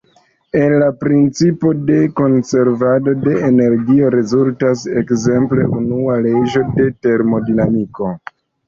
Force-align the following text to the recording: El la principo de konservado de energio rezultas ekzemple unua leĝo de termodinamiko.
El 0.59 0.71
la 0.83 0.85
principo 1.01 1.73
de 1.89 1.97
konservado 2.21 3.15
de 3.27 3.35
energio 3.51 4.11
rezultas 4.19 4.89
ekzemple 5.05 5.71
unua 5.83 6.21
leĝo 6.29 6.69
de 6.81 6.93
termodinamiko. 7.09 8.15